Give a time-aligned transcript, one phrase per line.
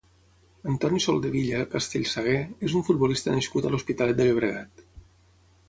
[0.69, 2.35] Antoni Soldevilla Castellsagué
[2.69, 4.83] és un futbolista nascut a l'Hospitalet de Llobregat.